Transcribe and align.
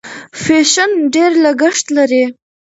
فیشن 0.43 0.91
ډېر 1.13 1.31
لګښت 1.43 1.85
لري. 1.97 2.23